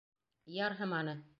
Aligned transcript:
Ярһыманы. 0.55 1.17